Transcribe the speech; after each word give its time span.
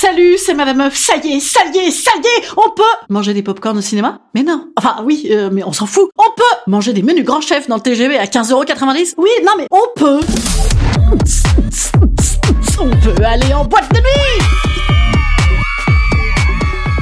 Salut, 0.00 0.38
c'est 0.38 0.54
Madame 0.54 0.76
Meuf, 0.76 0.94
ça 0.94 1.16
y 1.16 1.32
est, 1.32 1.40
ça 1.40 1.58
y 1.74 1.78
est, 1.78 1.90
ça 1.90 2.12
y 2.14 2.20
est, 2.20 2.48
on 2.56 2.70
peut 2.70 2.84
manger 3.08 3.34
des 3.34 3.42
popcorn 3.42 3.76
au 3.76 3.80
cinéma? 3.80 4.20
Mais 4.32 4.44
non. 4.44 4.68
Enfin 4.76 5.02
oui, 5.04 5.26
euh, 5.32 5.50
mais 5.52 5.64
on 5.64 5.72
s'en 5.72 5.86
fout. 5.86 6.08
On 6.16 6.30
peut 6.36 6.44
manger 6.68 6.92
des 6.92 7.02
menus 7.02 7.24
grand 7.24 7.40
chef 7.40 7.66
dans 7.66 7.74
le 7.74 7.80
TGV 7.80 8.16
à 8.16 8.26
15,90€ 8.26 9.14
Oui, 9.16 9.28
non 9.44 9.54
mais 9.58 9.66
on 9.72 9.82
peut. 9.96 10.20
On 12.80 12.90
peut 12.90 13.24
aller 13.24 13.52
en 13.52 13.64
boîte 13.64 13.92
de 13.92 13.98
nuit 13.98 14.44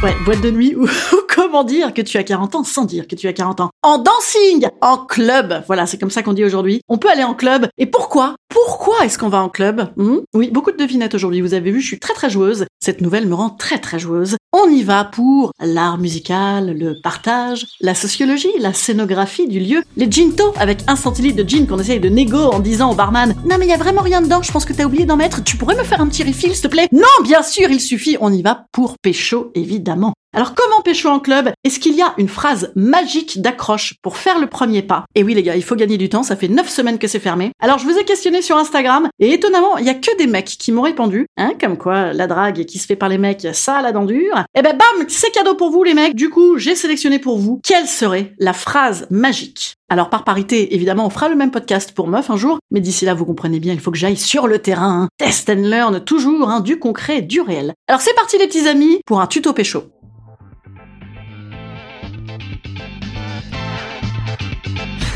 Ouais, 0.02 0.14
boîte 0.24 0.40
de 0.40 0.50
nuit 0.50 0.74
ou 0.74 0.88
comment 1.46 1.62
dire 1.62 1.94
que 1.94 2.02
tu 2.02 2.18
as 2.18 2.24
40 2.24 2.56
ans 2.56 2.64
sans 2.64 2.84
dire 2.84 3.06
que 3.06 3.14
tu 3.14 3.28
as 3.28 3.32
40 3.32 3.60
ans? 3.60 3.70
En 3.84 3.98
dancing, 3.98 4.66
en 4.80 4.98
club. 4.98 5.62
Voilà, 5.68 5.86
c'est 5.86 5.96
comme 5.96 6.10
ça 6.10 6.24
qu'on 6.24 6.32
dit 6.32 6.44
aujourd'hui. 6.44 6.80
On 6.88 6.98
peut 6.98 7.08
aller 7.08 7.22
en 7.22 7.34
club. 7.34 7.68
Et 7.78 7.86
pourquoi? 7.86 8.34
Pourquoi 8.48 9.04
est-ce 9.04 9.16
qu'on 9.16 9.28
va 9.28 9.40
en 9.42 9.48
club? 9.48 9.92
Hmm? 9.96 10.18
Oui, 10.34 10.50
beaucoup 10.50 10.72
de 10.72 10.76
devinettes 10.76 11.14
aujourd'hui. 11.14 11.42
Vous 11.42 11.54
avez 11.54 11.70
vu, 11.70 11.80
je 11.80 11.86
suis 11.86 12.00
très 12.00 12.14
très 12.14 12.30
joueuse. 12.30 12.66
Cette 12.80 13.00
nouvelle 13.00 13.28
me 13.28 13.34
rend 13.34 13.50
très 13.50 13.78
très 13.78 14.00
joueuse. 14.00 14.36
On 14.52 14.68
y 14.68 14.82
va 14.82 15.04
pour 15.04 15.52
l'art 15.60 15.98
musical, 15.98 16.76
le 16.76 16.94
partage, 17.00 17.66
la 17.80 17.94
sociologie, 17.94 18.48
la 18.58 18.72
scénographie 18.72 19.46
du 19.46 19.60
lieu, 19.60 19.82
les 19.96 20.10
ginto 20.10 20.52
avec 20.56 20.78
un 20.88 20.96
centilitre 20.96 21.42
de 21.42 21.48
gin 21.48 21.66
qu'on 21.66 21.78
essaye 21.78 22.00
de 22.00 22.08
négo 22.08 22.38
en 22.38 22.60
disant 22.60 22.90
au 22.90 22.94
barman 22.94 23.34
Non 23.44 23.56
mais 23.58 23.66
il 23.66 23.70
y 23.70 23.74
a 23.74 23.76
vraiment 23.76 24.02
rien 24.02 24.22
dedans, 24.22 24.42
je 24.42 24.50
pense 24.50 24.64
que 24.64 24.72
t'as 24.72 24.84
oublié 24.84 25.04
d'en 25.04 25.16
mettre, 25.16 25.44
tu 25.44 25.56
pourrais 25.56 25.76
me 25.76 25.84
faire 25.84 26.00
un 26.00 26.08
petit 26.08 26.22
refill 26.22 26.54
s'il 26.54 26.62
te 26.62 26.68
plaît 26.68 26.88
Non, 26.92 27.02
bien 27.22 27.42
sûr, 27.42 27.68
il 27.70 27.80
suffit, 27.80 28.16
on 28.20 28.32
y 28.32 28.42
va 28.42 28.64
pour 28.72 28.94
pécho 28.98 29.50
évidemment. 29.54 30.14
Alors 30.36 30.54
comment 30.54 30.82
pécho 30.82 31.08
en 31.08 31.18
club? 31.18 31.50
Est-ce 31.64 31.80
qu'il 31.80 31.94
y 31.94 32.02
a 32.02 32.12
une 32.18 32.28
phrase 32.28 32.70
magique 32.76 33.40
d'accroche 33.40 33.94
pour 34.02 34.18
faire 34.18 34.38
le 34.38 34.48
premier 34.48 34.82
pas? 34.82 35.06
Et 35.14 35.22
oui 35.22 35.32
les 35.32 35.42
gars, 35.42 35.56
il 35.56 35.62
faut 35.62 35.76
gagner 35.76 35.96
du 35.96 36.10
temps, 36.10 36.22
ça 36.22 36.36
fait 36.36 36.48
9 36.48 36.68
semaines 36.68 36.98
que 36.98 37.08
c'est 37.08 37.20
fermé. 37.20 37.52
Alors 37.58 37.78
je 37.78 37.86
vous 37.86 37.96
ai 37.96 38.04
questionné 38.04 38.42
sur 38.42 38.58
Instagram 38.58 39.08
et 39.18 39.32
étonnamment, 39.32 39.78
il 39.78 39.86
y 39.86 39.88
a 39.88 39.94
que 39.94 40.14
des 40.18 40.26
mecs 40.26 40.44
qui 40.44 40.72
m'ont 40.72 40.82
répondu, 40.82 41.26
hein, 41.38 41.52
comme 41.58 41.78
quoi 41.78 42.12
la 42.12 42.26
drague 42.26 42.66
qui 42.66 42.78
se 42.78 42.84
fait 42.84 42.96
par 42.96 43.08
les 43.08 43.16
mecs, 43.16 43.48
ça 43.54 43.80
la 43.80 43.92
dent 43.92 44.04
dure. 44.04 44.44
Et 44.54 44.60
ben 44.60 44.76
bam, 44.76 45.06
c'est 45.08 45.30
cadeau 45.30 45.54
pour 45.54 45.70
vous 45.70 45.82
les 45.84 45.94
mecs. 45.94 46.14
Du 46.14 46.28
coup, 46.28 46.58
j'ai 46.58 46.74
sélectionné 46.74 47.18
pour 47.18 47.38
vous 47.38 47.58
quelle 47.64 47.86
serait 47.86 48.34
la 48.38 48.52
phrase 48.52 49.06
magique. 49.08 49.76
Alors 49.88 50.10
par 50.10 50.24
parité, 50.24 50.74
évidemment, 50.74 51.06
on 51.06 51.10
fera 51.10 51.30
le 51.30 51.36
même 51.36 51.50
podcast 51.50 51.92
pour 51.92 52.08
meuf 52.08 52.28
un 52.28 52.36
jour, 52.36 52.58
mais 52.70 52.80
d'ici 52.80 53.06
là, 53.06 53.14
vous 53.14 53.24
comprenez 53.24 53.58
bien, 53.58 53.72
il 53.72 53.80
faut 53.80 53.90
que 53.90 53.96
j'aille 53.96 54.18
sur 54.18 54.48
le 54.48 54.58
terrain. 54.58 55.08
Test 55.16 55.48
and 55.48 55.62
learn, 55.62 56.00
toujours, 56.00 56.50
hein, 56.50 56.60
du 56.60 56.78
concret, 56.78 57.22
du 57.22 57.40
réel. 57.40 57.72
Alors 57.88 58.02
c'est 58.02 58.14
parti 58.14 58.36
les 58.36 58.48
petits 58.48 58.68
amis 58.68 59.00
pour 59.06 59.22
un 59.22 59.26
tuto 59.26 59.54
pécho. 59.54 59.84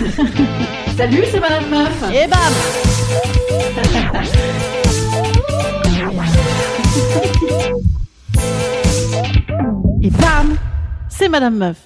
Salut, 0.97 1.25
c'est 1.31 1.41
Madame 1.41 1.69
Meuf. 1.69 2.05
Et 2.15 2.27
bam 2.27 2.39
Et 10.03 10.11
bam 10.11 10.57
C'est 11.11 11.29
Madame 11.29 11.57
Meuf. 11.57 11.77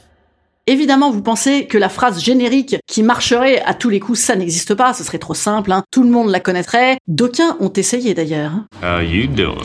Évidemment, 0.68 1.10
vous 1.10 1.22
pensez 1.22 1.66
que 1.66 1.76
la 1.76 1.88
phrase 1.88 2.22
générique 2.22 2.76
qui 2.86 3.02
marcherait 3.02 3.60
à 3.62 3.74
tous 3.74 3.90
les 3.90 3.98
coups, 3.98 4.20
ça 4.20 4.36
n'existe 4.36 4.74
pas, 4.74 4.94
ce 4.94 5.02
serait 5.02 5.18
trop 5.18 5.34
simple, 5.34 5.72
hein. 5.72 5.82
tout 5.90 6.04
le 6.04 6.08
monde 6.08 6.30
la 6.30 6.38
connaîtrait. 6.40 6.98
D'aucuns 7.08 7.56
ont 7.58 7.72
essayé 7.72 8.14
d'ailleurs. 8.14 8.52
How 8.82 9.00
you 9.00 9.26
doing? 9.26 9.58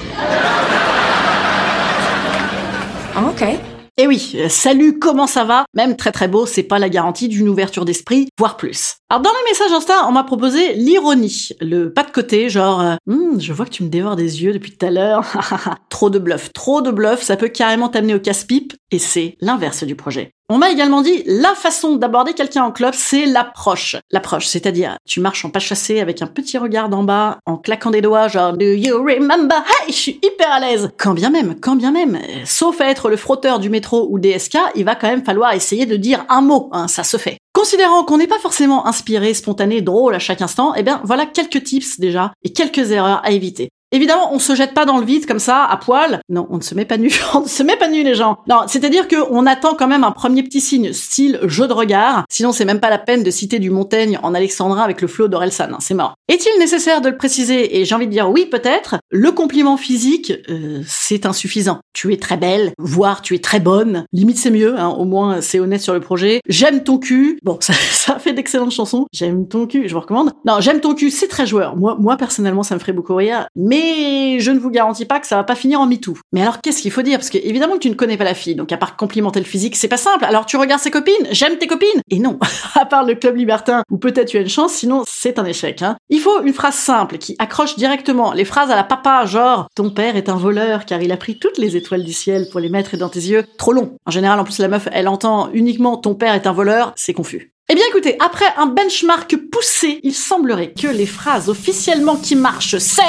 Okay. 3.16 3.60
Et 4.00 4.08
oui, 4.08 4.32
euh, 4.36 4.48
salut, 4.48 4.98
comment 4.98 5.28
ça 5.28 5.44
va? 5.44 5.66
Même 5.74 5.98
très 5.98 6.14
très 6.14 6.30
beau, 6.30 6.46
c'est 6.46 6.64
pas 6.64 6.80
la 6.80 6.88
garantie 6.88 7.28
d'une 7.28 7.50
ouverture 7.50 7.84
d'esprit, 7.84 8.30
voire 8.38 8.56
plus. 8.56 8.99
Alors 9.12 9.24
dans 9.24 9.31
les 9.31 9.50
messages 9.50 9.72
Insta, 9.72 10.08
on 10.08 10.12
m'a 10.12 10.24
proposé 10.24 10.74
l'ironie, 10.74 11.50
le 11.62 11.92
pas 11.92 12.03
de 12.03 12.12
côté, 12.12 12.47
genre 12.47 12.80
euh, 12.80 12.96
Hum, 13.08 13.42
je 13.42 13.53
vois 13.53 13.66
que 13.66 13.72
tu 13.72 13.81
me 13.81 13.90
dévores 13.90 14.16
des 14.16 14.44
yeux 14.44 14.53
depuis 14.53 14.78
tout 14.78 14.86
à 14.86 14.92
l'heure. 14.92 15.25
trop 15.90 16.12
de 16.12 16.20
bluff, 16.20 16.53
trop 16.53 16.84
de 16.84 16.92
bluff, 16.92 17.24
ça 17.24 17.36
peut 17.36 17.48
carrément 17.48 17.90
t'amener 17.90 18.14
au 18.14 18.19
casse-pipe, 18.19 18.74
et 18.92 19.00
c'est 19.00 19.36
l'inverse 19.42 19.84
du 19.84 19.96
projet. 19.96 20.36
On 20.48 20.59
m'a 20.59 20.69
également 20.69 21.02
dit 21.02 21.24
la 21.25 21.56
façon 21.56 21.96
d'aborder 21.96 22.34
quelqu'un 22.34 22.64
en 22.64 22.72
club, 22.72 22.94
c'est 22.96 23.25
l'approche. 23.25 23.96
L'approche, 24.12 24.46
c'est-à-dire 24.46 24.98
tu 25.08 25.22
marches 25.22 25.44
en 25.44 25.50
pas 25.50 25.59
chassé 25.59 26.00
avec 26.00 26.22
un 26.22 26.28
petit 26.28 26.59
regard 26.59 26.90
d'en 26.90 27.02
bas, 27.03 27.40
en 27.48 27.58
claquant 27.58 27.90
des 27.90 28.02
doigts, 28.02 28.28
genre 28.28 28.53
Do 28.53 28.66
you 28.66 28.98
remember? 28.98 29.58
Hey, 29.58 29.92
je 29.92 29.98
suis 29.98 30.19
hyper 30.24 30.52
à 30.52 30.59
l'aise. 30.59 30.92
Quand 30.98 31.16
bien 31.16 31.31
même, 31.31 31.59
quand 31.59 31.75
bien 31.75 31.92
même, 31.92 32.16
euh, 32.16 32.42
sauf 32.46 32.80
à 32.80 32.90
être 32.92 33.09
le 33.09 33.18
frotteur 33.18 33.58
du 33.58 33.72
métro 33.72 34.08
ou 34.12 34.19
DSK, 34.19 34.58
il 34.75 34.86
va 34.86 34.94
quand 34.94 35.08
même 35.08 35.25
falloir 35.25 35.53
essayer 35.53 35.88
de 35.88 35.96
dire 35.96 36.25
un 36.30 36.42
mot, 36.42 36.69
hein, 36.74 36.88
ça 36.88 37.03
se 37.03 37.18
fait. 37.18 37.40
Considérant 37.59 38.06
qu'on 38.06 38.20
n'est 38.20 38.25
pas 38.25 38.40
forcément 38.40 38.88
inspiré, 38.88 39.34
spontané, 39.34 39.81
drôle 39.81 40.16
à 40.16 40.20
chaque 40.20 40.42
instant, 40.42 40.74
eh 40.78 40.81
bien 40.81 41.02
voilà 41.03 41.25
quelques 41.25 41.62
tips 41.62 42.00
déjà 42.00 42.31
et 42.42 42.53
quelques 42.53 42.92
erreurs 42.92 43.20
à 43.25 43.31
éviter. 43.31 43.68
Évidemment, 43.92 44.31
on 44.34 44.38
se 44.38 44.53
jette 44.53 44.75
pas 44.75 44.86
dans 44.86 45.00
le 45.00 45.06
vide 45.06 45.25
comme 45.25 45.40
ça, 45.40 45.66
à 45.66 45.75
poil. 45.75 46.22
Non, 46.30 46.46
on 46.52 46.58
ne 46.58 46.62
se 46.62 46.75
met 46.75 46.86
pas 46.86 46.98
nu. 46.98 47.12
on 47.34 47.42
ne 47.42 47.48
se 47.48 47.64
met 47.64 47.75
pas 47.75 47.88
nu, 47.88 48.03
les 48.03 48.14
gens. 48.14 48.38
Non, 48.48 48.62
c'est-à-dire 48.68 49.08
que 49.08 49.16
on 49.31 49.48
attend 49.48 49.74
quand 49.74 49.88
même 49.88 50.03
un 50.03 50.12
premier 50.12 50.44
petit 50.44 50.62
signe, 50.62 50.94
style 50.94 51.40
jeu 51.44 51.68
de 51.68 51.74
regard. 51.74 52.24
Sinon, 52.30 52.52
c'est 52.52 52.66
même 52.66 52.80
pas 52.80 52.92
la 52.92 53.00
peine 53.00 53.24
de 53.24 53.31
citer 53.31 53.58
du 53.58 53.72
Montaigne 53.72 54.19
en 54.22 54.36
alexandrin 54.36 54.84
avec 54.84 55.02
le 55.02 55.08
flot 55.08 55.28
d'Orelsan. 55.28 55.74
hein, 55.74 55.78
c'est 55.80 55.96
mort. 55.96 56.14
Est-il 56.28 56.59
nécessaire 56.59 57.02
de 57.02 57.09
le 57.09 57.18
préciser? 57.18 57.80
Et 57.80 57.86
j'ai 57.86 57.96
envie 57.96 58.06
de 58.06 58.12
dire 58.12 58.30
oui, 58.30 58.46
peut-être. 58.46 58.98
Le 59.12 59.31
compliment 59.31 59.75
physique, 59.75 60.34
euh, 60.50 60.84
c'est 60.86 61.25
insuffisant. 61.25 61.80
Tu 61.94 62.14
es 62.14 62.18
très 62.18 62.38
belle, 62.38 62.74
voire 62.78 63.24
tu 63.24 63.34
es 63.34 63.40
très 63.40 63.59
bonne. 63.59 64.06
Limite, 64.14 64.38
c'est 64.38 64.52
mieux. 64.52 64.80
Hein, 64.80 64.90
au 64.90 65.06
moins, 65.06 65.42
c'est 65.42 65.59
honnête 65.59 65.81
sur 65.81 65.96
le 65.96 66.00
projet. 66.00 66.42
J'aime 66.47 66.84
ton 66.84 67.00
cul. 67.00 67.40
Bon, 67.42 67.58
ça, 67.59 68.19
fait 68.19 68.34
d'excellentes 68.34 68.72
chansons. 68.72 69.08
J'aime 69.12 69.48
ton 69.48 69.66
cul. 69.66 69.88
Je 69.88 69.96
vous 69.96 70.02
recommande. 70.02 70.34
Non, 70.46 70.59
j'aime 70.59 70.80
ton 70.80 70.94
cul. 70.94 71.09
C'est 71.09 71.28
très 71.28 71.48
joueur. 71.48 71.75
Moi, 71.75 71.98
moi 72.00 72.18
personnellement, 72.18 72.62
ça 72.62 72.75
me 72.75 72.80
ferait 72.80 72.94
beaucoup 72.94 73.16
rire. 73.16 73.48
Mais 73.56 74.40
je 74.40 74.52
ne 74.52 74.59
vous 74.59 74.69
garantis 74.69 75.06
pas 75.06 75.19
que 75.19 75.25
ça 75.25 75.38
va 75.38 75.44
pas 75.44 75.56
finir 75.56 75.81
en 75.81 75.88
MeToo. 75.88 76.16
Mais 76.31 76.44
alors, 76.44 76.62
qu'est-ce 76.62 76.84
qu'il 76.84 76.92
faut 76.92 77.02
dire? 77.02 77.18
Parce 77.18 77.31
que 77.31 77.40
évidemment 77.40 77.74
que 77.74 77.80
tu 77.80 77.90
ne 77.90 77.96
connais 77.96 78.18
pas 78.18 78.25
la 78.25 78.36
fille. 78.36 78.53
Donc, 78.53 78.72
à 78.72 78.78
part 78.78 78.96
complimenter 78.96 79.40
le 79.40 79.46
physique, 79.46 79.75
c'est 79.75 79.88
pas 79.88 79.98
simple. 79.98 80.24
Alors, 80.24 80.46
tu 80.46 80.56
regardes 80.56 80.81
ses 80.81 80.92
copines? 80.92 81.28
J'aime 81.31 81.58
tes 81.58 81.66
copines? 81.66 81.88
Et 82.12 82.19
non, 82.19 82.38
à 82.75 82.86
part 82.86 83.06
le 83.06 83.16
club 83.16 83.38
libertin, 83.38 83.81
où 83.90 83.98
peut-être 83.98 84.28
tu 84.28 84.38
as 84.38 84.42
une 84.42 84.50
chance, 84.50 84.74
sinon 84.74 85.03
c'est 85.08 85.40
un 85.40 85.46
échec. 85.46 85.81
Hein. 85.81 85.98
Il 86.09 86.19
faut 86.19 86.44
une 86.44 86.53
phrase 86.53 86.75
simple 86.75 87.18
qui 87.18 87.36
accroche 87.40 87.75
directement. 87.75 88.34
Les 88.34 88.46
phrases 88.46 88.69
à 88.69 88.75
la 88.75 88.84
papa, 89.00 89.25
genre 89.25 89.68
ton 89.75 89.90
père 89.90 90.16
est 90.16 90.30
un 90.30 90.36
voleur 90.36 90.86
car 90.86 91.01
il 91.01 91.12
a 91.12 91.18
pris 91.18 91.38
toutes 91.38 91.57
les 91.57 91.75
étoiles 91.75 92.04
du 92.04 92.13
ciel 92.13 92.48
pour 92.50 92.60
les 92.60 92.69
mettre 92.69 92.98
dans 92.98 93.10
tes 93.10 93.19
yeux. 93.19 93.46
Trop 93.57 93.74
long. 93.74 93.98
En 94.06 94.12
général, 94.12 94.40
en 94.40 94.44
plus, 94.44 94.60
la 94.60 94.68
meuf, 94.68 94.88
elle 94.92 95.07
entend 95.07 95.50
uniquement 95.54 95.98
ton 95.98 96.16
père 96.16 96.34
est 96.34 96.48
un 96.48 96.51
voleur. 96.54 96.94
C'est 96.96 97.13
confus. 97.13 97.54
Eh 97.69 97.75
bien 97.75 97.84
écoutez, 97.90 98.16
après 98.19 98.46
un 98.57 98.66
benchmark 98.66 99.36
poussé, 99.51 100.00
il 100.04 100.13
semblerait 100.13 100.74
que 100.74 100.88
les 100.88 101.06
phrases 101.06 101.50
officiellement 101.50 102.16
qui 102.16 102.36
marchent, 102.36 102.78
c'est... 102.78 103.04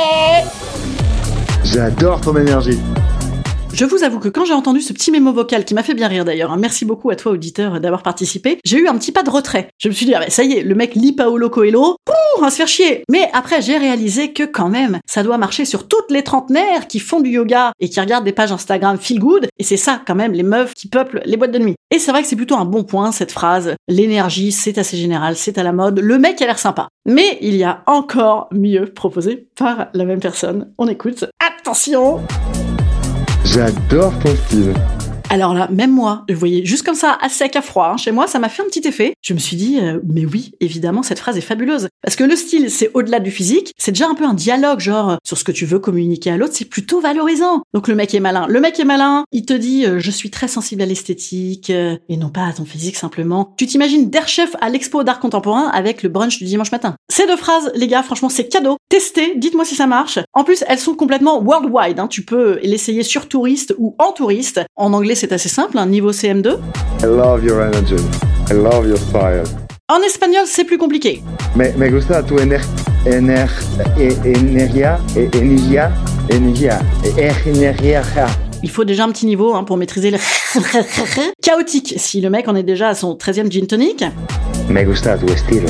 J'adore 1.65 2.21
ton 2.21 2.37
énergie. 2.37 2.79
Je 3.73 3.85
vous 3.85 4.03
avoue 4.03 4.19
que 4.19 4.29
quand 4.29 4.45
j'ai 4.45 4.53
entendu 4.53 4.81
ce 4.81 4.93
petit 4.93 5.11
mémo 5.11 5.33
vocal 5.33 5.65
qui 5.65 5.75
m'a 5.75 5.83
fait 5.83 5.95
bien 5.95 6.09
rire 6.09 6.25
d'ailleurs, 6.25 6.53
hein, 6.53 6.59
merci 6.59 6.85
beaucoup 6.85 7.09
à 7.11 7.17
toi 7.17 7.33
auditeur 7.33 7.81
d'avoir 7.81 8.03
participé, 8.03 8.59
j'ai 8.65 8.79
eu 8.79 8.89
un 8.89 8.99
petit 8.99 9.13
pas 9.13 9.23
de 9.23 9.31
retrait. 9.31 9.69
Je 9.79 9.89
me 9.89 9.95
suis 9.95 10.07
dit, 10.07 10.15
ah 10.15 10.21
ben 10.21 10.29
ça 10.29 10.43
y 10.43 10.55
est, 10.55 10.63
le 10.63 10.75
mec 10.75 10.95
lit 10.95 11.13
Paolo 11.13 11.49
Coelho, 11.49 11.97
pour 12.05 12.43
va 12.43 12.51
se 12.51 12.57
faire 12.57 12.69
chier. 12.69 13.05
Mais 13.09 13.31
après 13.33 13.63
j'ai 13.63 13.79
réalisé 13.79 14.33
que 14.33 14.43
quand 14.43 14.69
même, 14.69 14.99
ça 15.07 15.23
doit 15.23 15.39
marcher 15.39 15.65
sur 15.65 15.87
toutes 15.87 16.11
les 16.11 16.25
trentenaires 16.25 16.89
qui 16.89 16.99
font 16.99 17.21
du 17.21 17.31
yoga 17.31 17.73
et 17.81 17.89
qui 17.89 18.01
regardent 18.01 18.25
des 18.25 18.33
pages 18.33 18.53
Instagram 18.53 18.99
feel 18.99 19.21
good, 19.21 19.47
et 19.59 19.63
c'est 19.63 19.77
ça 19.77 20.03
quand 20.07 20.15
même 20.15 20.33
les 20.33 20.43
meufs 20.43 20.75
qui 20.75 20.89
peuplent 20.89 21.23
les 21.25 21.37
boîtes 21.37 21.53
de 21.53 21.59
nuit. 21.59 21.77
Et 21.91 21.99
c'est 21.99 22.11
vrai 22.11 22.23
que 22.23 22.29
c'est 22.29 22.37
plutôt 22.37 22.57
un 22.57 22.65
bon 22.65 22.83
point 22.83 23.13
cette 23.13 23.33
phrase, 23.33 23.75
l'énergie 23.89 24.53
c'est 24.53 24.79
assez 24.79 24.97
général, 24.97 25.37
c'est 25.37 25.59
à 25.59 25.63
la 25.63 25.73
mode, 25.73 26.01
le 26.01 26.19
mec 26.19 26.43
a 26.43 26.47
l'air 26.47 26.59
sympa. 26.59 26.89
Mais 27.07 27.39
il 27.41 27.57
y 27.57 27.65
a 27.65 27.83
encore 27.87 28.49
mieux 28.53 28.87
proposé 28.87 29.49
par 29.57 29.89
la 29.95 30.05
même 30.05 30.21
personne. 30.21 30.73
On 30.79 30.89
écoute. 30.89 31.25
Attention 31.41 32.21
J'adore 33.45 34.19
ton 34.21 34.35
style. 34.37 34.75
Alors 35.33 35.55
là, 35.55 35.69
même 35.71 35.93
moi, 35.93 36.25
vous 36.29 36.35
voyez, 36.35 36.67
juste 36.67 36.83
comme 36.83 36.97
ça, 36.97 37.17
à 37.21 37.29
sec, 37.29 37.55
à 37.55 37.63
froid, 37.63 37.93
hein, 37.95 37.97
chez 37.97 38.11
moi, 38.11 38.27
ça 38.27 38.41
m'a 38.41 38.49
fait 38.49 38.63
un 38.63 38.67
petit 38.67 38.87
effet. 38.89 39.15
Je 39.23 39.33
me 39.33 39.39
suis 39.39 39.57
dit, 39.57 39.79
euh, 39.81 40.01
mais 40.05 40.25
oui, 40.25 40.57
évidemment, 40.59 41.05
cette 41.05 41.21
phrase 41.21 41.37
est 41.37 41.41
fabuleuse. 41.41 41.87
Parce 42.03 42.17
que 42.17 42.25
le 42.25 42.35
style, 42.35 42.69
c'est 42.69 42.91
au-delà 42.95 43.21
du 43.21 43.31
physique, 43.31 43.73
c'est 43.79 43.93
déjà 43.93 44.09
un 44.09 44.17
peu 44.17 44.25
un 44.25 44.35
dialogue, 44.35 44.81
genre, 44.81 45.19
sur 45.25 45.39
ce 45.39 45.45
que 45.45 45.53
tu 45.53 45.67
veux 45.67 45.79
communiquer 45.79 46.33
à 46.33 46.37
l'autre, 46.37 46.55
c'est 46.57 46.65
plutôt 46.65 47.01
valorisant. 47.01 47.63
Donc 47.73 47.87
le 47.87 47.95
mec 47.95 48.13
est 48.13 48.19
malin. 48.19 48.47
Le 48.49 48.59
mec 48.59 48.81
est 48.81 48.85
malin, 48.85 49.23
il 49.31 49.47
te 49.47 49.53
dit, 49.53 49.87
euh, 49.87 50.01
je 50.01 50.11
suis 50.11 50.31
très 50.31 50.49
sensible 50.49 50.83
à 50.83 50.87
l'esthétique, 50.87 51.71
euh, 51.71 51.97
et 52.09 52.17
non 52.17 52.31
pas 52.31 52.47
à 52.47 52.53
ton 52.53 52.65
physique 52.65 52.97
simplement. 52.97 53.55
Tu 53.57 53.67
t'imagines 53.67 54.11
d'air 54.11 54.27
chef 54.27 54.57
à 54.61 54.69
l'expo 54.69 55.05
d'art 55.05 55.21
contemporain 55.21 55.69
avec 55.73 56.03
le 56.03 56.09
brunch 56.09 56.39
du 56.39 56.45
dimanche 56.45 56.73
matin. 56.73 56.97
Ces 57.09 57.29
deux 57.29 57.37
phrases, 57.37 57.71
les 57.77 57.87
gars, 57.87 58.03
franchement, 58.03 58.31
c'est 58.31 58.49
cadeau. 58.49 58.79
Testez, 58.89 59.35
dites-moi 59.37 59.65
si 59.65 59.77
ça 59.77 59.87
marche. 59.87 60.19
En 60.33 60.43
plus, 60.43 60.65
elles 60.67 60.81
sont 60.81 60.97
complètement 60.97 61.41
worldwide, 61.41 62.01
hein. 62.01 62.09
tu 62.09 62.23
peux 62.23 62.59
l'essayer 62.65 63.05
sur 63.05 63.29
touriste 63.29 63.77
ou 63.79 63.95
en 64.01 64.11
touriste. 64.11 64.61
En 64.75 64.93
anglais, 64.93 65.15
c'est 65.21 65.33
assez 65.33 65.51
simple, 65.51 65.77
un 65.77 65.85
niveau 65.87 66.13
CM2. 66.13 66.57
I 67.03 67.05
love 67.05 67.45
your 67.45 67.61
energy. 67.61 67.97
I 68.51 68.55
love 68.55 68.89
your 68.89 68.97
style. 68.99 69.43
En 69.89 70.01
espagnol, 70.01 70.45
c'est 70.47 70.65
plus 70.65 70.79
compliqué. 70.79 71.23
Me, 71.57 71.71
me 71.77 71.91
gusta 71.91 72.23
tu 72.23 72.39
ener, 72.39 72.61
ener, 73.07 73.49
e- 73.99 74.17
energía, 74.25 74.99
e- 75.15 75.29
energía, 75.37 75.91
energía, 76.31 76.81
e- 77.19 77.49
energía. 77.51 78.03
Il 78.63 78.71
faut 78.71 78.85
déjà 78.87 79.05
un 79.05 79.11
petit 79.13 79.27
niveau 79.27 79.55
hein, 79.55 79.65
pour 79.65 79.77
maîtriser 79.77 80.11
le 80.11 80.19
chaotique 81.43 81.95
si 81.99 82.21
le 82.23 82.31
mec 82.31 82.49
en 82.49 82.55
est 82.57 82.63
déjà 82.63 82.89
à 82.89 82.95
son 82.95 83.15
13e 83.15 83.51
gin 83.51 83.67
tonic. 83.67 84.05
Me 84.71 84.83
gusta 84.85 85.19
tu 85.19 85.27
estilo. 85.31 85.69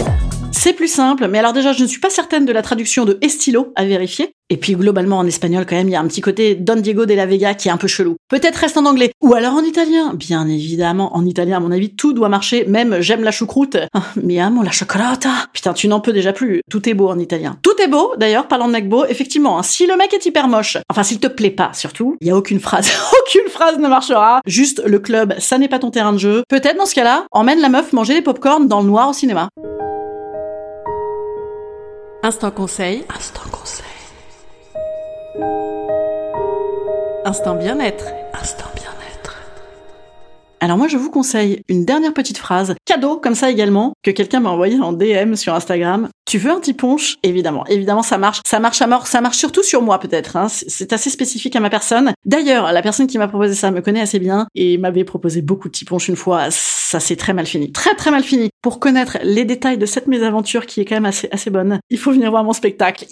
C'est 0.63 0.75
plus 0.75 0.89
simple, 0.89 1.27
mais 1.27 1.39
alors 1.39 1.55
déjà, 1.55 1.73
je 1.73 1.83
ne 1.83 1.89
suis 1.89 2.01
pas 2.01 2.11
certaine 2.11 2.45
de 2.45 2.53
la 2.53 2.61
traduction 2.61 3.07
de 3.07 3.17
estilo 3.23 3.73
à 3.77 3.87
vérifier. 3.87 4.35
Et 4.51 4.59
puis 4.59 4.75
globalement 4.75 5.17
en 5.17 5.27
espagnol 5.27 5.65
quand 5.65 5.77
même, 5.77 5.89
il 5.89 5.93
y 5.93 5.97
a 5.97 6.01
un 6.01 6.07
petit 6.07 6.21
côté 6.21 6.55
Don 6.55 6.77
Diego 6.77 7.07
de 7.07 7.15
la 7.15 7.25
Vega 7.25 7.55
qui 7.55 7.69
est 7.69 7.71
un 7.71 7.79
peu 7.79 7.87
chelou. 7.87 8.17
Peut-être 8.29 8.57
reste 8.57 8.77
en 8.77 8.85
anglais 8.85 9.11
ou 9.23 9.33
alors 9.33 9.55
en 9.55 9.63
italien. 9.63 10.13
Bien 10.13 10.47
évidemment, 10.49 11.17
en 11.17 11.25
italien 11.25 11.57
à 11.57 11.61
mon 11.61 11.71
avis, 11.71 11.95
tout 11.95 12.13
doit 12.13 12.29
marcher. 12.29 12.67
Même 12.67 13.01
j'aime 13.01 13.23
la 13.23 13.31
choucroute. 13.31 13.79
Ah, 13.95 14.03
mi 14.23 14.39
amo 14.39 14.63
la 14.63 14.71
chocolata. 14.71 15.31
Putain, 15.55 15.73
tu 15.73 15.89
n'en 15.89 16.01
peux 16.01 16.13
déjà 16.13 16.35
plus. 16.35 16.61
Tout 16.69 16.87
est 16.91 16.95
beau 16.95 17.09
en 17.09 17.19
italien. 17.19 17.57
Tout 17.63 17.81
est 17.83 17.89
beau. 17.89 18.13
D'ailleurs, 18.19 18.47
parlant 18.47 18.67
de 18.67 18.73
mec 18.73 18.87
beau, 18.87 19.07
effectivement, 19.07 19.59
hein, 19.59 19.63
si 19.63 19.87
le 19.87 19.97
mec 19.97 20.13
est 20.13 20.27
hyper 20.27 20.47
moche, 20.47 20.77
enfin 20.91 21.05
s'il 21.05 21.21
te 21.21 21.29
plaît 21.29 21.51
pas 21.51 21.71
surtout, 21.73 22.19
il 22.21 22.27
y 22.27 22.31
a 22.31 22.37
aucune 22.37 22.61
phrase, 22.61 22.91
aucune 23.23 23.49
phrase 23.49 23.79
ne 23.79 23.89
marchera. 23.89 24.41
Juste 24.45 24.83
le 24.85 24.99
club, 24.99 25.33
ça 25.39 25.57
n'est 25.57 25.69
pas 25.69 25.79
ton 25.79 25.91
terrain 25.91 26.13
de 26.13 26.19
jeu. 26.19 26.43
Peut-être 26.51 26.77
dans 26.77 26.87
ce 26.87 26.97
cas-là, 26.97 27.25
emmène 27.31 27.61
la 27.61 27.71
meuf 27.71 27.95
manger 27.95 28.13
des 28.13 28.21
pop-corn 28.21 28.69
dans 28.69 28.83
le 28.83 28.89
noir 28.89 29.09
au 29.09 29.15
cinéma. 29.15 29.49
Instant 32.23 32.51
conseil. 32.51 33.03
Instant 33.17 33.49
conseil. 33.51 33.87
Instant 37.25 37.55
bien-être. 37.55 38.05
Instant 38.35 38.67
bien-être. 38.75 39.41
Alors 40.61 40.77
moi 40.77 40.87
je 40.87 40.99
vous 40.99 41.11
conseille 41.11 41.63
une 41.69 41.87
dernière 41.87 42.13
petite 42.13 42.37
phrase, 42.37 42.75
cadeau 42.85 43.17
comme 43.17 43.35
ça 43.35 43.51
également, 43.51 43.95
que 44.03 44.11
quelqu'un 44.11 44.41
m'a 44.41 44.51
envoyé 44.51 44.79
en 44.79 44.93
DM 44.93 45.35
sur 45.35 45.55
Instagram. 45.55 46.11
Tu 46.31 46.39
veux 46.39 46.53
un 46.53 46.61
petit 46.61 46.75
punch 46.75 47.19
Évidemment, 47.25 47.67
évidemment 47.67 48.05
ça 48.05 48.17
marche, 48.17 48.41
ça 48.47 48.61
marche 48.61 48.81
à 48.81 48.87
mort, 48.87 49.09
ça 49.09 49.21
marche 49.21 49.37
surtout 49.37 49.65
sur 49.65 49.83
moi 49.83 49.99
peut-être. 49.99 50.37
Hein. 50.37 50.47
C'est 50.49 50.93
assez 50.93 51.11
spécifique 51.11 51.57
à 51.57 51.61
ma 51.61 51.71
personne. 51.71 52.13
D'ailleurs, 52.25 52.71
la 52.71 52.83
personne 52.83 53.09
qui 53.09 53.19
m'a 53.19 53.27
proposé 53.27 53.57
ça 53.57 53.73
me 53.73 53.81
connaît 53.81 54.01
assez 54.01 54.21
bien 54.21 54.47
et 54.55 54.79
m'avait 54.79 55.03
proposé 55.03 55.43
beaucoup 55.43 55.67
de 55.67 55.73
petits 55.73 55.85
punch 55.85 56.07
une 56.07 56.15
fois. 56.15 56.47
Ça 56.53 57.01
s'est 57.01 57.17
très 57.17 57.33
mal 57.33 57.47
fini, 57.47 57.73
très 57.73 57.97
très 57.97 58.13
mal 58.13 58.23
fini. 58.23 58.51
Pour 58.63 58.79
connaître 58.79 59.19
les 59.25 59.45
détails 59.45 59.77
de 59.77 59.87
cette 59.87 60.07
mésaventure 60.07 60.67
qui 60.67 60.81
est 60.81 60.85
quand 60.85 60.95
même 60.95 61.07
assez 61.07 61.29
assez 61.33 61.51
bonne, 61.51 61.81
il 61.91 61.99
faut 61.99 62.13
venir 62.13 62.31
voir 62.31 62.45
mon 62.45 62.53
spectacle. 62.53 63.07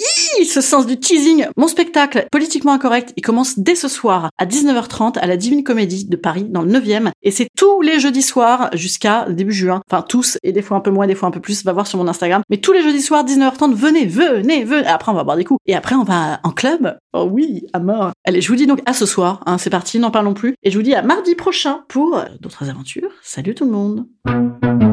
Ce 0.45 0.61
sens 0.61 0.87
du 0.87 1.01
teasing. 1.01 1.47
Mon 1.57 1.67
spectacle 1.67 2.27
politiquement 2.31 2.73
incorrect, 2.73 3.13
il 3.17 3.23
commence 3.23 3.59
dès 3.59 3.75
ce 3.75 3.89
soir 3.89 4.31
à 4.39 4.47
19h30 4.47 5.19
à 5.19 5.27
la 5.27 5.37
Divine 5.37 5.65
Comédie 5.65 6.05
de 6.05 6.17
Paris 6.17 6.47
dans 6.49 6.63
le 6.63 6.71
9e 6.71 7.11
et 7.25 7.33
c'est 7.33 7.49
tous 7.57 7.83
les 7.83 7.99
jeudis 7.99 8.23
soirs 8.23 8.71
jusqu'à 8.75 9.27
début 9.29 9.53
juin. 9.53 9.83
Enfin 9.91 10.05
tous 10.09 10.39
et 10.45 10.53
des 10.53 10.63
fois 10.63 10.77
un 10.77 10.81
peu 10.81 10.93
moins, 10.93 11.09
des 11.09 11.17
fois 11.17 11.29
un 11.29 11.33
peu 11.33 11.41
plus. 11.41 11.65
Va 11.65 11.73
voir 11.73 11.89
sur 11.89 11.99
mon 11.99 12.07
Instagram. 12.07 12.43
Mais 12.49 12.59
tous 12.59 12.73
les 12.73 12.83
jeudis 12.83 13.08
soirs 13.09 13.25
19h30, 13.25 13.75
venez, 13.75 14.05
venez, 14.05 14.65
venez. 14.65 14.87
Après 14.87 15.11
on 15.11 15.15
va 15.15 15.25
boire 15.25 15.39
des 15.39 15.45
coups 15.45 15.59
et 15.67 15.75
après 15.75 15.95
on 15.95 16.05
va 16.05 16.41
en 16.45 16.51
club. 16.51 16.99
Oh 17.15 17.27
oui, 17.31 17.65
à 17.73 17.79
mort. 17.79 18.13
Allez, 18.27 18.43
je 18.43 18.49
vous 18.49 18.57
dis 18.57 18.67
donc 18.67 18.81
à 18.85 18.93
ce 18.93 19.07
soir. 19.07 19.43
Hein, 19.47 19.57
c'est 19.57 19.71
parti, 19.71 19.99
n'en 19.99 20.11
parlons 20.11 20.35
plus. 20.35 20.55
Et 20.63 20.71
je 20.71 20.77
vous 20.77 20.83
dis 20.83 20.95
à 20.95 21.01
mardi 21.01 21.35
prochain 21.35 21.85
pour 21.89 22.23
d'autres 22.41 22.69
aventures. 22.69 23.11
Salut 23.23 23.55
tout 23.55 23.65
le 23.65 23.71
monde. 23.71 24.88